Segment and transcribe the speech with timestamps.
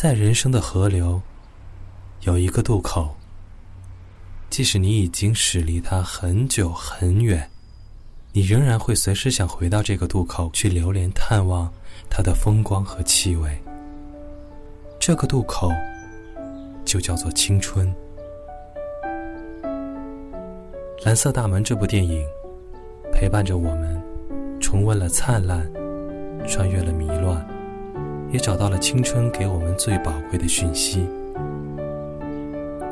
[0.00, 1.20] 在人生的河流，
[2.20, 3.16] 有一个渡口。
[4.48, 7.50] 即使你已经驶离它很久很远，
[8.32, 11.68] 你仍然会随时想回到这个渡口去流连探望
[12.08, 13.50] 它的风光和气味。
[15.00, 15.68] 这个渡口
[16.84, 17.92] 就叫做青春。
[21.04, 22.24] 《蓝色大门》这部电影
[23.12, 24.00] 陪伴着我们，
[24.60, 25.68] 重温了灿烂，
[26.46, 27.44] 穿越了迷乱，
[28.30, 31.06] 也找到了青春给我们最宝贵的讯息。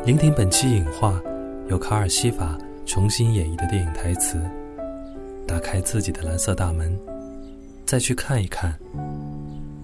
[0.05, 1.21] 聆听本期影话。
[1.69, 4.41] 由卡尔西法重新演绎的电影台词，
[5.49, 6.97] 打开自己的蓝色大门，
[7.85, 8.79] 再去看一看，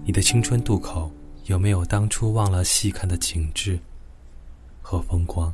[0.05, 1.11] 你的青春渡口
[1.43, 3.77] 有没有当初忘了细看的景致
[4.81, 5.53] 和风光？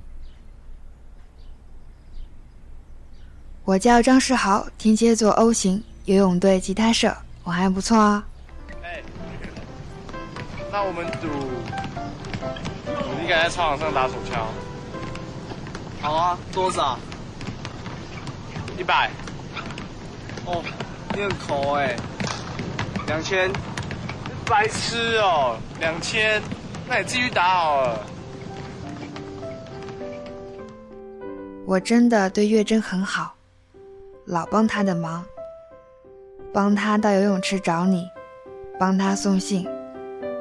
[3.65, 7.11] 我叫张世豪，天蝎座 O 型，游泳队吉他社，
[7.43, 8.28] 我还不错啊。
[10.71, 11.27] 那我们赌，
[13.21, 14.47] 你敢在操场上打手枪？
[16.01, 16.97] 好啊，多少？
[18.77, 19.09] 一百。
[20.45, 20.63] 哦，
[21.15, 21.95] 你很抠哎。
[23.07, 23.51] 两千。
[24.45, 26.41] 白痴哦，两千，
[26.87, 27.99] 那你继续打好了。
[31.67, 33.35] 我真的对月珍很好，
[34.25, 35.23] 老帮她的忙，
[36.51, 38.07] 帮她到游泳池找你，
[38.79, 39.67] 帮她送信，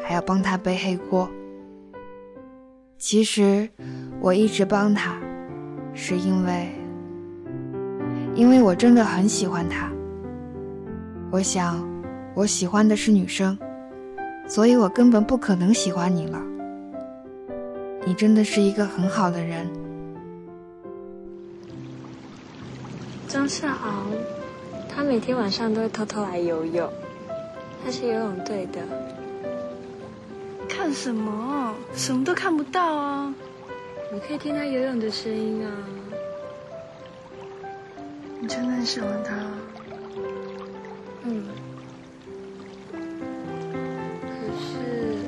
[0.08, 1.28] 还要帮他背黑锅。
[2.96, 3.68] 其实
[4.22, 5.20] 我一直帮他。
[5.92, 6.72] 是因为，
[8.34, 9.90] 因为我真的很喜欢他。
[11.30, 11.86] 我想，
[12.34, 13.58] 我喜欢的是女生，
[14.46, 16.40] 所以我根本不可能喜欢你了。
[18.06, 19.66] 你真的是一个很好的人，
[23.26, 24.06] 张世豪，
[24.88, 26.88] 他每天晚上都会偷偷来游泳，
[27.84, 28.80] 他是游泳队的。
[30.88, 31.74] 看什么？
[31.94, 33.34] 什么都看不到啊！
[34.10, 35.70] 你可以听他游泳的声音啊！
[38.40, 39.34] 你真的很喜欢他？
[41.24, 41.44] 嗯。
[42.90, 42.98] 可
[44.58, 45.18] 是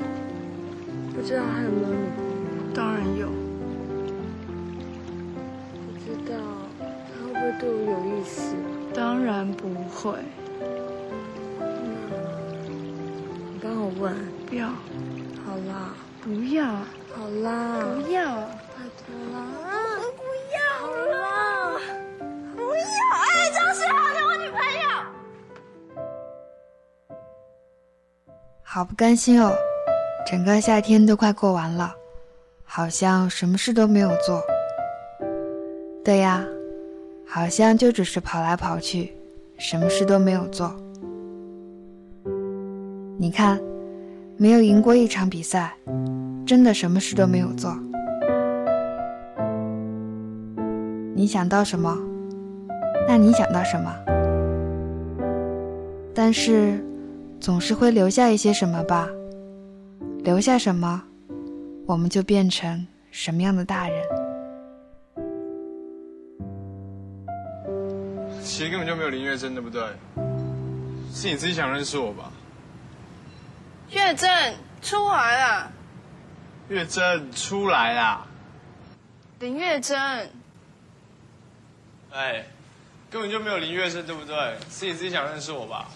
[1.15, 2.75] 不知道他有没有你？
[2.75, 3.29] 当然有。
[5.85, 6.39] 不知道
[7.13, 8.57] 他会不会对我有意思？
[8.95, 10.15] 当然不会。
[13.53, 14.40] 你帮我问。
[14.51, 14.67] 不要。
[14.67, 15.95] 好啦。
[16.21, 16.67] 不要。
[17.15, 17.79] 好啦。
[17.95, 18.25] 不要。
[19.07, 19.13] 不
[20.53, 20.59] 要
[21.11, 21.81] 啦，
[22.57, 22.75] 不要！
[23.15, 24.85] 哎，张学豪，是我女朋友。
[28.63, 29.53] 好不甘心哦，
[30.27, 31.95] 整个夏天都快过完了，
[32.65, 34.43] 好像什么事都没有做。
[36.05, 36.45] 对呀，
[37.27, 39.17] 好像就只是跑来跑去，
[39.59, 40.75] 什么事都没有做。
[43.19, 43.61] 你看，
[44.43, 45.71] 没有赢过一场比赛，
[46.47, 47.77] 真的什么事都没有做。
[51.15, 51.95] 你想到什么？
[53.07, 53.95] 那你想到什么？
[56.15, 56.83] 但是，
[57.39, 59.11] 总是会留下一些什么吧？
[60.25, 61.03] 留下什么，
[61.85, 64.03] 我们就变成什么样的大人？
[68.43, 69.83] 其实根本就没有林月珍，对不对？
[71.13, 72.33] 是你自己想认识我吧？
[73.91, 75.73] 月珍出来了。
[76.69, 78.27] 月珍出来啦。
[79.41, 79.99] 林月珍。
[82.13, 82.45] 哎，
[83.11, 84.57] 根本就没有林月生，对不对？
[84.71, 85.89] 是你自己想认识我吧？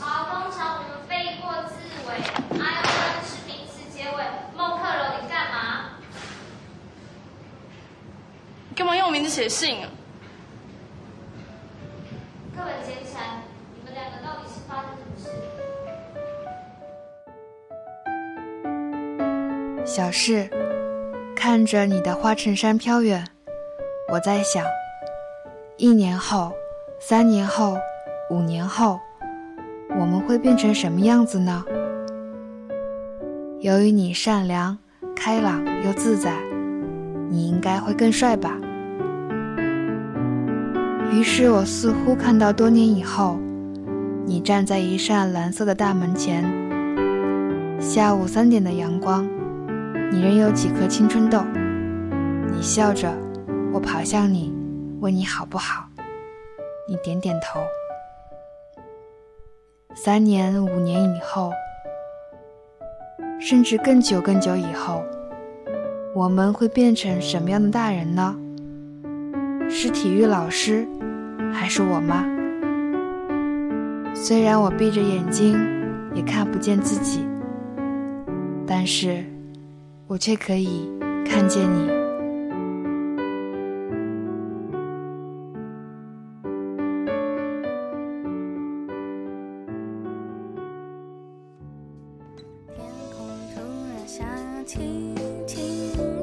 [0.00, 1.74] 好，通常我们背过字
[2.06, 2.20] 尾，
[2.60, 2.92] 还有跟
[3.24, 4.24] 是名词结尾。
[4.56, 5.90] 孟克柔，你干嘛？
[8.76, 9.90] 干嘛用我名字写信啊？
[19.88, 20.50] 小事，
[21.36, 23.24] 看着你的花衬衫飘远。
[24.12, 24.64] 我在想，
[25.76, 26.50] 一年后、
[26.98, 27.76] 三年后、
[28.28, 28.98] 五年后，
[29.90, 31.64] 我们会变成什么样子呢？
[33.60, 34.76] 由于你善良、
[35.14, 36.34] 开朗又自在，
[37.30, 38.58] 你应该会更帅吧。
[41.12, 43.38] 于是我似乎看到多年以后，
[44.26, 46.44] 你站在一扇蓝色的大门前，
[47.80, 49.24] 下午三点的阳光，
[50.10, 51.42] 你仍有几颗青春痘？
[52.52, 53.12] 你笑着，
[53.72, 54.54] 我跑向你，
[55.00, 55.84] 问你好不好。
[56.88, 57.60] 你点点头。
[59.94, 61.50] 三年、五年以后，
[63.40, 65.02] 甚至更久、更久以后，
[66.14, 68.36] 我们会变成什么样的大人呢？
[69.68, 70.86] 是体育老师，
[71.52, 72.24] 还是我妈？
[74.14, 75.58] 虽然我闭着眼睛
[76.14, 77.26] 也看不见自己，
[78.66, 79.24] 但是……
[80.08, 80.88] 我却可以
[81.24, 81.86] 看见你。
[92.74, 92.86] 天
[93.16, 93.60] 空突
[93.96, 94.24] 然下
[94.64, 96.15] 起雨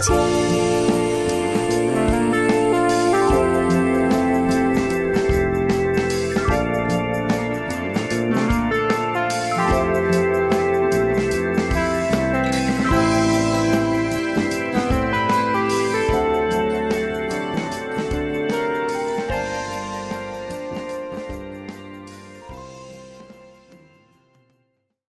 [0.00, 0.59] 家